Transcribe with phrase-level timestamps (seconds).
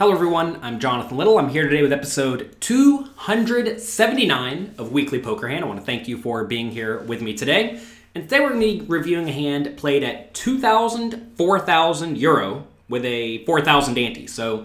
[0.00, 0.58] Hello, everyone.
[0.62, 1.36] I'm Jonathan Little.
[1.36, 5.62] I'm here today with episode 279 of Weekly Poker Hand.
[5.62, 7.82] I want to thank you for being here with me today.
[8.14, 13.04] And today we're going to be reviewing a hand played at 2,000, 4,000 euro with
[13.04, 14.26] a 4,000 ante.
[14.26, 14.64] So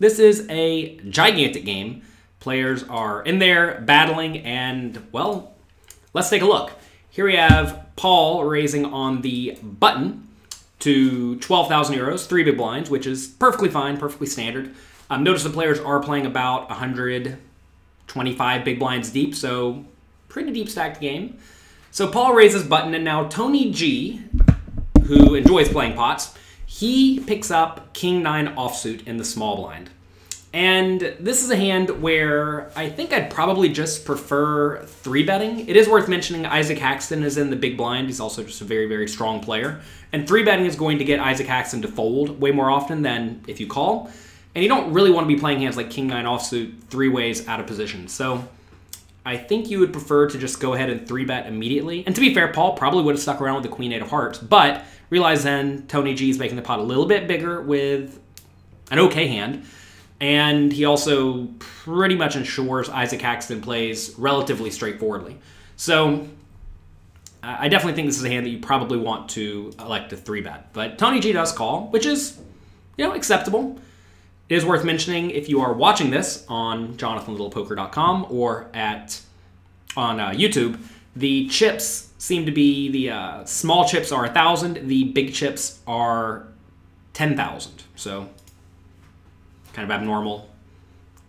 [0.00, 2.02] this is a gigantic game.
[2.40, 5.54] Players are in there battling, and well,
[6.14, 6.72] let's take a look.
[7.10, 10.26] Here we have Paul raising on the button
[10.80, 14.74] to 12,000 euros, three big blinds, which is perfectly fine, perfectly standard.
[15.10, 19.84] Um, notice the players are playing about 125 big blinds deep, so
[20.28, 21.38] pretty deep stacked game.
[21.90, 24.22] So Paul raises button, and now Tony G,
[25.04, 26.34] who enjoys playing pots,
[26.66, 29.90] he picks up King 9 offsuit in the small blind.
[30.54, 35.68] And this is a hand where I think I'd probably just prefer three betting.
[35.68, 38.06] It is worth mentioning Isaac Haxton is in the big blind.
[38.06, 39.80] He's also just a very, very strong player.
[40.12, 43.42] And three betting is going to get Isaac Haxton to fold way more often than
[43.48, 44.12] if you call.
[44.54, 47.48] And you don't really want to be playing hands like King 9 offsuit three ways
[47.48, 48.06] out of position.
[48.06, 48.46] So
[49.26, 52.06] I think you would prefer to just go ahead and three bet immediately.
[52.06, 54.10] And to be fair, Paul probably would have stuck around with the Queen 8 of
[54.10, 54.38] Hearts.
[54.38, 58.20] But realize then Tony G is making the pot a little bit bigger with
[58.92, 59.64] an okay hand.
[60.24, 65.36] And he also pretty much ensures Isaac Haxton plays relatively straightforwardly.
[65.76, 66.26] So
[67.42, 70.40] I definitely think this is a hand that you probably want to elect a three
[70.40, 70.72] bet.
[70.72, 72.40] But Tony G does call, which is,
[72.96, 73.78] you know, acceptable.
[74.48, 79.20] It is worth mentioning if you are watching this on jonathanlittlepoker.com or at
[79.94, 80.80] on uh, YouTube,
[81.14, 85.80] the chips seem to be the uh, small chips are a thousand, the big chips
[85.86, 86.46] are
[87.12, 87.82] ten thousand.
[87.94, 88.30] So
[89.74, 90.48] kind of abnormal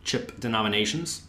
[0.05, 1.23] chip denominations.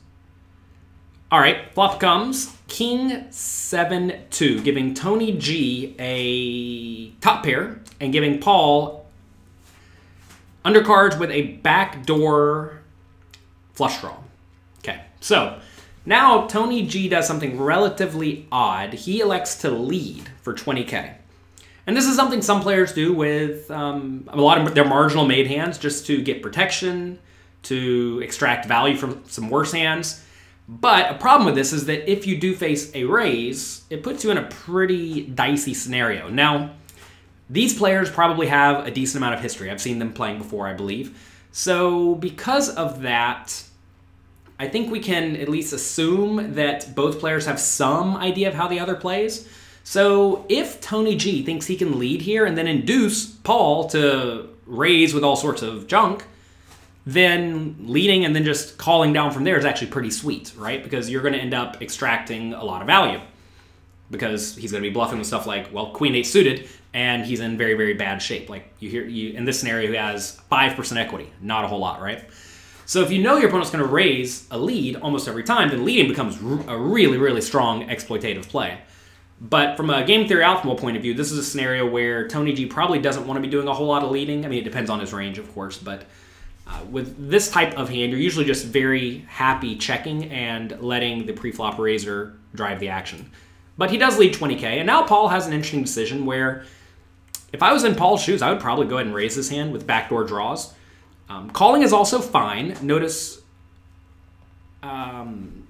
[1.32, 8.38] All right, flop comes King 7 2, giving Tony G a top pair and giving
[8.38, 9.06] Paul
[10.64, 12.80] undercards with a backdoor
[13.72, 14.16] flush draw.
[14.78, 15.58] Okay, so
[16.04, 18.92] now Tony G does something relatively odd.
[18.92, 21.14] He elects to lead for 20k.
[21.86, 25.46] And this is something some players do with um, a lot of their marginal made
[25.46, 27.18] hands just to get protection,
[27.64, 30.22] to extract value from some worse hands.
[30.68, 34.24] But a problem with this is that if you do face a raise, it puts
[34.24, 36.28] you in a pretty dicey scenario.
[36.28, 36.72] Now,
[37.48, 39.70] these players probably have a decent amount of history.
[39.70, 41.16] I've seen them playing before, I believe.
[41.52, 43.62] So, because of that,
[44.58, 48.66] I think we can at least assume that both players have some idea of how
[48.66, 49.48] the other plays.
[49.88, 55.14] So if Tony G thinks he can lead here and then induce Paul to raise
[55.14, 56.24] with all sorts of junk,
[57.06, 60.82] then leading and then just calling down from there is actually pretty sweet, right?
[60.82, 63.20] Because you're going to end up extracting a lot of value.
[64.10, 67.38] Because he's going to be bluffing with stuff like, well, Queen 8 suited, and he's
[67.38, 68.50] in very, very bad shape.
[68.50, 72.02] Like you hear, you in this scenario, he has 5% equity, not a whole lot,
[72.02, 72.24] right?
[72.86, 75.84] So if you know your opponent's going to raise a lead almost every time, then
[75.84, 78.78] leading becomes a really, really strong exploitative play.
[79.40, 82.54] But from a game theory optimal point of view, this is a scenario where Tony
[82.54, 84.44] G probably doesn't want to be doing a whole lot of leading.
[84.44, 86.06] I mean, it depends on his range, of course, but
[86.66, 91.32] uh, with this type of hand, you're usually just very happy checking and letting the
[91.32, 93.30] preflop raiser drive the action.
[93.78, 96.64] But he does lead 20k, and now Paul has an interesting decision where
[97.52, 99.72] if I was in Paul's shoes, I would probably go ahead and raise his hand
[99.72, 100.72] with backdoor draws.
[101.28, 102.76] Um, calling is also fine.
[102.82, 103.40] Notice
[104.82, 105.65] um,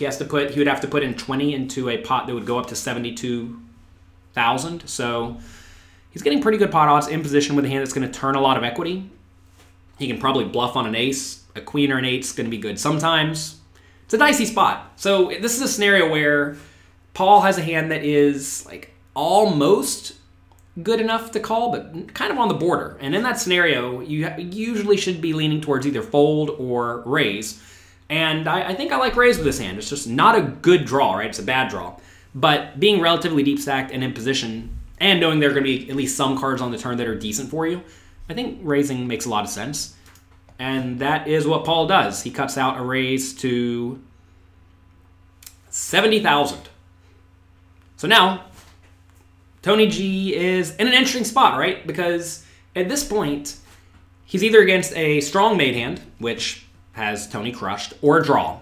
[0.00, 2.34] he has to put he would have to put in 20 into a pot that
[2.34, 4.88] would go up to 72,000.
[4.88, 5.36] So
[6.10, 8.34] he's getting pretty good pot odds in position with a hand that's going to turn
[8.34, 9.10] a lot of equity.
[9.98, 11.44] He can probably bluff on an ace.
[11.54, 13.60] A queen or an eight's going to be good sometimes.
[14.06, 14.92] It's a dicey spot.
[14.96, 16.56] So this is a scenario where
[17.12, 20.14] Paul has a hand that is like almost
[20.82, 22.96] good enough to call, but kind of on the border.
[23.00, 27.62] And in that scenario, you usually should be leaning towards either fold or raise.
[28.10, 29.78] And I, I, think I like raise with this hand.
[29.78, 31.28] It's just not a good draw, right?
[31.28, 31.96] It's a bad draw.
[32.34, 35.88] But being relatively deep stacked and in position, and knowing there are going to be
[35.88, 37.82] at least some cards on the turn that are decent for you,
[38.28, 39.94] I think raising makes a lot of sense.
[40.58, 42.22] And that is what Paul does.
[42.22, 44.02] He cuts out a raise to
[45.70, 46.58] 70,000.
[47.96, 48.46] So now,
[49.62, 51.86] Tony G is in an interesting spot, right?
[51.86, 53.56] Because at this point,
[54.24, 58.60] he's either against a strong made hand, which has Tony crushed, or a draw.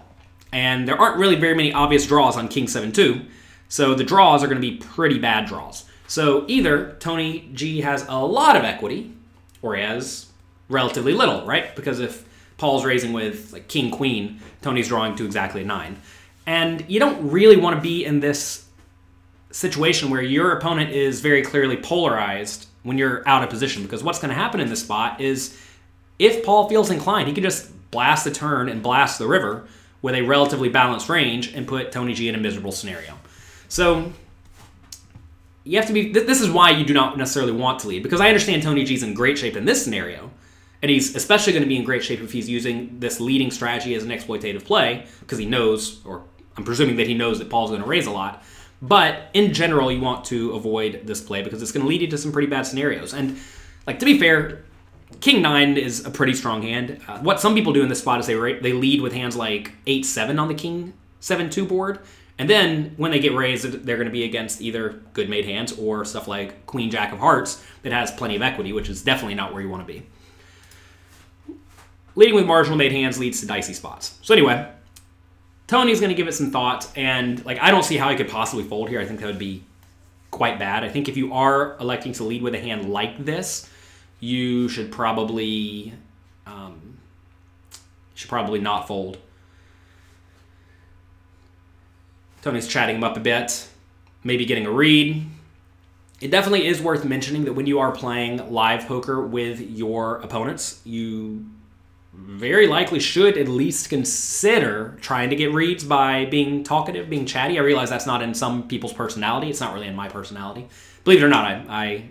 [0.51, 3.21] And there aren't really very many obvious draws on King 7 2,
[3.67, 5.85] so the draws are going to be pretty bad draws.
[6.07, 9.13] So either Tony G has a lot of equity,
[9.61, 10.27] or he has
[10.69, 11.75] relatively little, right?
[11.75, 12.25] Because if
[12.57, 15.97] Paul's raising with like King Queen, Tony's drawing to exactly 9.
[16.45, 18.65] And you don't really want to be in this
[19.51, 24.19] situation where your opponent is very clearly polarized when you're out of position because what's
[24.19, 25.59] going to happen in this spot is
[26.17, 29.67] if Paul feels inclined, he can just blast the turn and blast the river
[30.01, 33.17] with a relatively balanced range and put Tony G in a miserable scenario.
[33.67, 34.11] So
[35.63, 36.11] you have to be.
[36.11, 39.03] This is why you do not necessarily want to lead because I understand Tony G's
[39.03, 40.31] in great shape in this scenario,
[40.81, 43.93] and he's especially going to be in great shape if he's using this leading strategy
[43.95, 46.23] as an exploitative play because he knows, or
[46.57, 48.43] I'm presuming that he knows that Paul's going to raise a lot.
[48.81, 52.07] But in general, you want to avoid this play because it's going to lead you
[52.07, 53.13] to some pretty bad scenarios.
[53.13, 53.37] And
[53.85, 54.63] like to be fair,
[55.21, 57.01] King nine is a pretty strong hand.
[57.07, 59.35] Uh, what some people do in this spot is they ra- they lead with hands
[59.35, 61.99] like eight seven on the King seven two board,
[62.37, 65.73] and then when they get raised, they're going to be against either good made hands
[65.77, 69.35] or stuff like Queen Jack of Hearts that has plenty of equity, which is definitely
[69.35, 70.05] not where you want to be.
[72.15, 74.17] Leading with marginal made hands leads to dicey spots.
[74.21, 74.69] So anyway,
[75.67, 78.29] Tony's going to give it some thought, and like I don't see how he could
[78.29, 78.99] possibly fold here.
[78.99, 79.63] I think that would be
[80.31, 80.83] quite bad.
[80.83, 83.68] I think if you are electing to lead with a hand like this,
[84.19, 85.93] you should probably
[86.45, 86.97] um,
[88.15, 89.17] should probably not fold.
[92.41, 93.67] Tony's chatting him up a bit,
[94.23, 95.25] maybe getting a read.
[96.21, 100.81] It definitely is worth mentioning that when you are playing live poker with your opponents,
[100.83, 101.45] you
[102.13, 107.57] very likely should at least consider trying to get reads by being talkative, being chatty.
[107.57, 109.49] I realize that's not in some people's personality.
[109.49, 110.67] It's not really in my personality.
[111.03, 112.09] Believe it or not, I, I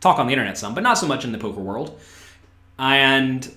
[0.00, 1.98] talk on the internet some, but not so much in the poker world.
[2.78, 3.50] And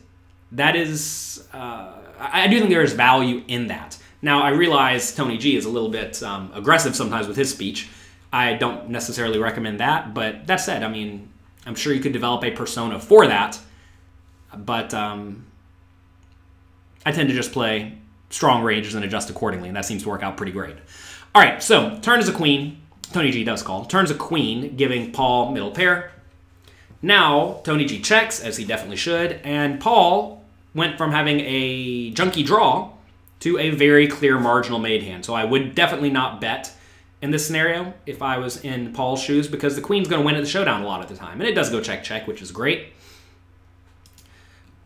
[0.53, 3.97] that is, uh, I do think there is value in that.
[4.21, 7.89] Now, I realize Tony G is a little bit um, aggressive sometimes with his speech.
[8.31, 11.29] I don't necessarily recommend that, but that said, I mean,
[11.65, 13.59] I'm sure you could develop a persona for that.
[14.55, 15.45] But um,
[17.05, 17.97] I tend to just play
[18.29, 20.75] strong ranges and adjust accordingly, and that seems to work out pretty great.
[21.33, 22.81] All right, so turn is a queen.
[23.13, 23.85] Tony G does call.
[23.85, 26.11] Turns a queen, giving Paul middle pair.
[27.01, 30.43] Now, Tony G checks, as he definitely should, and Paul
[30.73, 32.91] went from having a junky draw
[33.39, 35.25] to a very clear marginal made hand.
[35.25, 36.73] So I would definitely not bet
[37.21, 40.35] in this scenario if I was in Paul's shoes because the queen's going to win
[40.35, 41.39] at the showdown a lot of the time.
[41.39, 42.87] And it does go check check, which is great.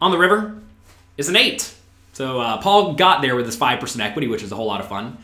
[0.01, 0.59] On the river
[1.17, 1.73] is an 8.
[2.13, 4.87] So uh, Paul got there with his 5% equity, which is a whole lot of
[4.87, 5.17] fun.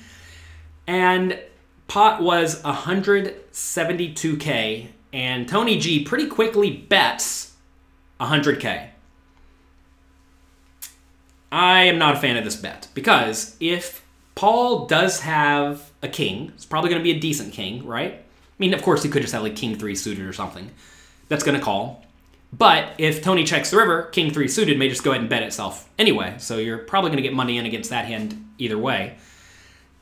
[0.87, 1.39] And
[1.87, 7.55] pot was 172K, and Tony G pretty quickly bets
[8.19, 8.89] 100K.
[11.51, 14.03] I am not a fan of this bet because if
[14.35, 18.13] Paul does have a king, it's probably going to be a decent king, right?
[18.13, 18.23] I
[18.59, 20.69] mean, of course, he could just have like king three suited or something.
[21.27, 22.03] That's going to call.
[22.51, 25.43] But if Tony checks the river, king three suited may just go ahead and bet
[25.43, 26.35] itself anyway.
[26.39, 29.17] So you're probably going to get money in against that hand either way.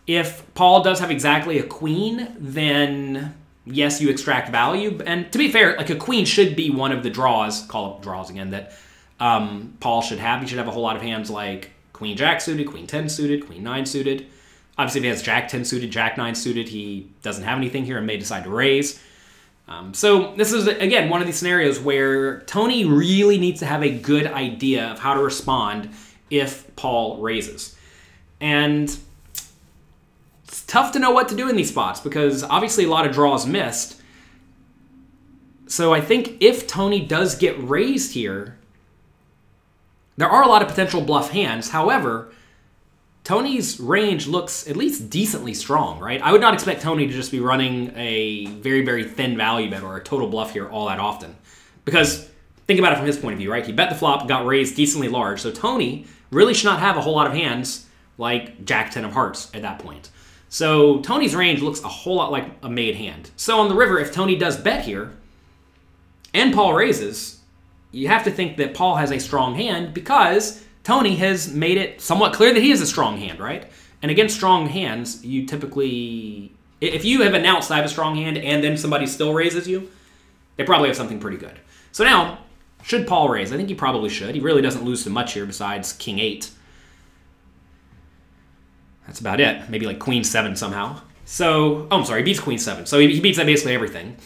[0.06, 3.36] If Paul does have exactly a queen, then
[3.72, 5.00] yes, you extract value.
[5.06, 8.02] And to be fair, like a queen should be one of the draws, call it
[8.02, 8.74] draws again, that
[9.20, 10.42] um, Paul should have.
[10.42, 13.46] He should have a whole lot of hands like Queen Jack suited, Queen 10 suited,
[13.46, 14.28] Queen 9 suited.
[14.78, 17.98] Obviously, if he has Jack 10 suited, Jack 9 suited, he doesn't have anything here
[17.98, 19.02] and may decide to raise.
[19.68, 23.84] Um, so, this is, again, one of these scenarios where Tony really needs to have
[23.84, 25.90] a good idea of how to respond
[26.30, 27.76] if Paul raises.
[28.40, 28.96] And
[30.68, 33.48] tough to know what to do in these spots because obviously a lot of draws
[33.48, 34.02] missed.
[35.68, 38.58] So, I think if Tony does get raised here,
[40.16, 41.70] there are a lot of potential bluff hands.
[41.70, 42.32] However,
[43.28, 46.22] Tony's range looks at least decently strong, right?
[46.22, 49.84] I would not expect Tony to just be running a very, very thin value bet
[49.84, 51.36] or a total bluff here all that often.
[51.84, 52.30] Because
[52.68, 53.66] think about it from his point of view, right?
[53.66, 55.42] He bet the flop, got raised decently large.
[55.42, 57.86] So Tony really should not have a whole lot of hands
[58.18, 60.10] like Jack 10 of hearts at that point.
[60.50, 63.32] So Tony's range looks a whole lot like a made hand.
[63.36, 65.12] So on the river, if Tony does bet here
[66.34, 67.42] and Paul raises,
[67.92, 72.02] you have to think that Paul has a strong hand because Tony has made it
[72.02, 73.70] somewhat clear that he has a strong hand, right?
[74.02, 78.38] And against strong hands, you typically, if you have announced I have a strong hand
[78.38, 79.90] and then somebody still raises you,
[80.56, 81.60] they probably have something pretty good.
[81.92, 82.40] So now,
[82.84, 83.52] should Paul raise?
[83.52, 84.34] I think he probably should.
[84.34, 86.52] He really doesn't lose too much here besides King 8.
[89.08, 89.70] That's about it.
[89.70, 91.02] Maybe like Queen 7 somehow.
[91.26, 92.86] So, oh, I'm sorry, he beats Queen 7.
[92.86, 94.18] So he, he beats basically everything.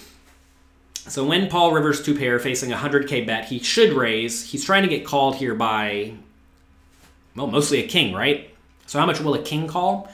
[0.93, 4.51] So when Paul Rivers two pair facing a 100k bet, he should raise.
[4.51, 6.13] He's trying to get called here by,
[7.35, 8.49] well, mostly a king, right?
[8.85, 10.11] So how much will a king call?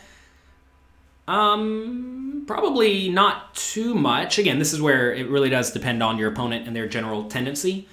[1.28, 4.40] Um, probably not too much.
[4.40, 7.88] Again, this is where it really does depend on your opponent and their general tendency.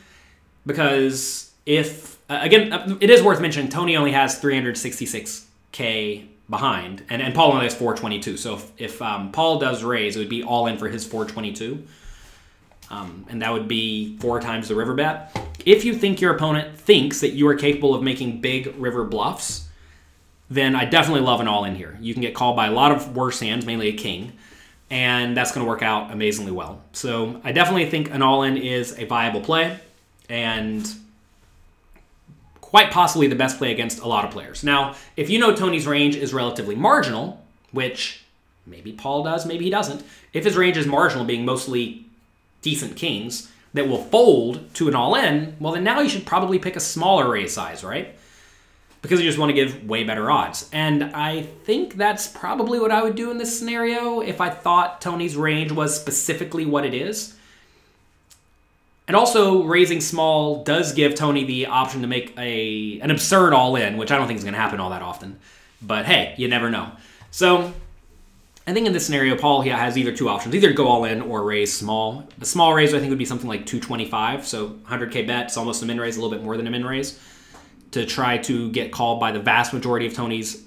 [0.65, 7.23] Because if, uh, again, uh, it is worth mentioning, Tony only has 366k behind, and,
[7.23, 8.37] and Paul only has 422.
[8.37, 11.85] So if, if um, Paul does raise, it would be all in for his 422.
[12.91, 15.35] um, and that would be four times the river bet.
[15.65, 19.69] If you think your opponent thinks that you are capable of making big river bluffs,
[20.51, 21.97] then I definitely love an all in here.
[22.01, 24.33] You can get called by a lot of worse hands, mainly a king,
[24.91, 26.83] and that's going to work out amazingly well.
[26.93, 29.79] So I definitely think an all in is a viable play,
[30.29, 30.87] and
[32.75, 34.65] quite possibly the best play against a lot of players.
[34.65, 37.41] Now, if you know Tony's range is relatively marginal,
[37.71, 38.25] which
[38.67, 40.03] maybe Paul does, maybe he doesn't,
[40.33, 42.05] if his range is marginal, being mostly
[42.63, 46.59] decent kings that will fold to an all in, well, then now you should probably
[46.59, 48.17] pick a smaller raise size, right?
[49.03, 50.69] Because you just want to give way better odds.
[50.73, 55.01] And I think that's probably what I would do in this scenario if I thought
[55.01, 57.37] Tony's range was specifically what it is.
[59.07, 63.77] And also, raising small does give Tony the option to make a an absurd all
[63.77, 65.39] in, which I don't think is going to happen all that often.
[65.83, 66.91] But hey, you never know.
[67.31, 67.75] So
[68.67, 71.21] I think in this scenario, Paul yeah, has either two options: either go all in
[71.21, 72.27] or raise small.
[72.41, 75.47] A small raise, I think, would be something like 225, so 100k bet.
[75.47, 77.21] It's almost a min raise, a little bit more than a min raise,
[77.91, 80.65] to try to get called by the vast majority of Tony's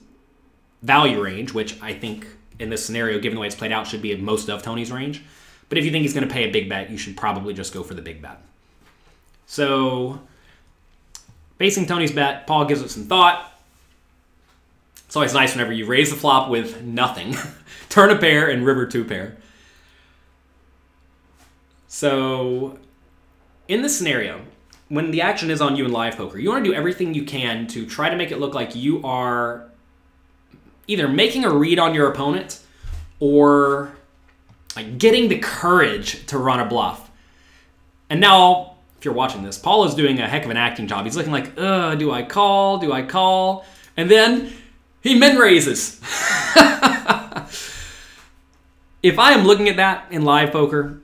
[0.84, 2.28] value range, which I think
[2.60, 5.24] in this scenario, given the way it's played out, should be most of Tony's range.
[5.70, 7.74] But if you think he's going to pay a big bet, you should probably just
[7.74, 8.42] go for the big bet.
[9.46, 10.22] So,
[11.58, 13.54] facing Tony's bet, Paul gives it some thought.
[15.06, 17.36] It's always nice whenever you raise the flop with nothing.
[17.90, 19.38] turn a pair, and river two pair.
[21.88, 22.78] So,
[23.68, 24.42] in this scenario,
[24.90, 27.24] when the action is on you in live poker, you want to do everything you
[27.24, 29.70] can to try to make it look like you are
[30.88, 32.62] either making a read on your opponent
[33.20, 33.98] or
[34.78, 37.10] like getting the courage to run a bluff.
[38.12, 41.04] And now, if you're watching this, Paul is doing a heck of an acting job.
[41.06, 42.78] He's looking like, ugh, do I call?
[42.78, 43.66] Do I call?
[43.98, 44.54] And then
[45.02, 46.00] he min raises.
[49.02, 51.00] if I am looking at that in live poker,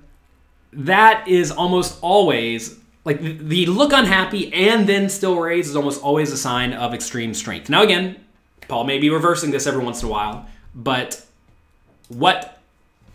[0.72, 6.32] that is almost always like the look unhappy and then still raise is almost always
[6.32, 7.72] a sign of extreme strength.
[7.72, 8.18] Now, again,
[8.68, 11.25] Paul may be reversing this every once in a while, but
[12.08, 12.60] what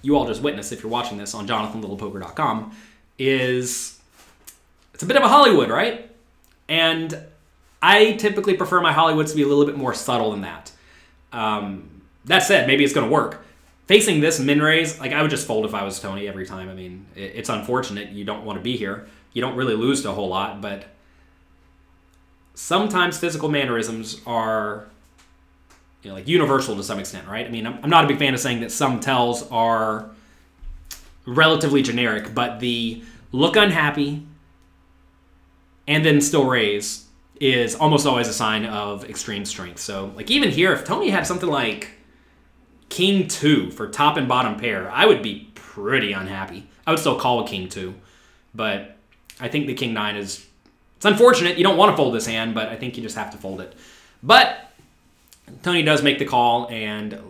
[0.02, 2.76] you all just witnessed if you're watching this on jonathanlittlepoker.com
[3.18, 3.98] is
[4.94, 6.10] it's a bit of a Hollywood, right?
[6.68, 7.18] And
[7.82, 10.72] I typically prefer my Hollywoods to be a little bit more subtle than that.
[11.32, 13.44] Um, that said, maybe it's going to work
[13.88, 16.68] facing this min raise, like I would just fold if I was Tony every time.
[16.68, 18.10] I mean, it, it's unfortunate.
[18.10, 19.08] You don't want to be here.
[19.32, 20.84] You don't really lose a whole lot, but
[22.54, 24.88] sometimes physical mannerisms are
[26.02, 27.46] you know, like universal to some extent, right?
[27.46, 30.10] I mean, I'm, I'm not a big fan of saying that some tells are
[31.26, 33.02] relatively generic, but the
[33.32, 34.26] look unhappy
[35.86, 37.06] and then still raise
[37.40, 39.80] is almost always a sign of extreme strength.
[39.80, 41.90] So, like even here, if Tony had something like
[42.88, 46.68] king two for top and bottom pair, I would be pretty unhappy.
[46.86, 47.94] I would still call a king two,
[48.54, 48.96] but
[49.40, 50.44] I think the king nine is.
[50.96, 51.58] It's unfortunate.
[51.58, 53.60] You don't want to fold this hand, but I think you just have to fold
[53.60, 53.72] it.
[54.20, 54.67] But
[55.62, 57.20] Tony does make the call and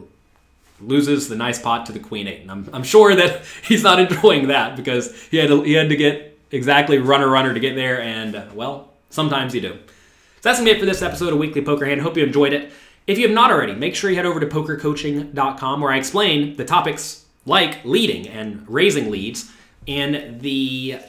[0.81, 2.43] loses the nice pot to the queen eight.
[2.43, 5.89] And I'm, I'm sure that he's not enjoying that because he had to, he had
[5.89, 9.73] to get exactly runner runner to get there, and uh, well, sometimes you do.
[9.73, 12.01] So that's gonna be it for this episode of Weekly Poker Hand.
[12.01, 12.73] Hope you enjoyed it.
[13.07, 16.57] If you have not already, make sure you head over to pokercoaching.com where I explain
[16.57, 19.51] the topics like leading and raising leads
[19.87, 21.01] in the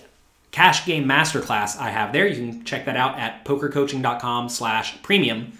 [0.51, 2.25] cash game masterclass I have there.
[2.25, 5.54] You can check that out at pokercoaching.com slash premium.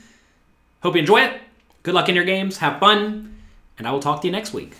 [0.82, 1.42] Hope you enjoy it.
[1.84, 2.58] Good luck in your games.
[2.58, 3.36] Have fun.
[3.78, 4.76] And I will talk to you next week.